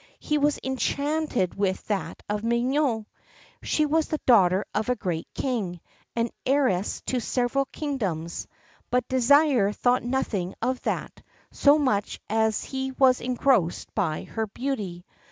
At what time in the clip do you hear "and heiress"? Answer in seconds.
6.15-7.01